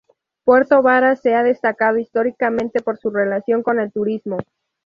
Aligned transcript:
Puerto 0.45 0.81
Varas 0.81 1.21
se 1.21 1.35
ha 1.35 1.43
destacado 1.43 1.99
históricamente 1.99 2.81
por 2.81 2.97
su 2.97 3.11
relación 3.11 3.61
con 3.61 3.79
el 3.79 3.91
turismo. 3.91 4.37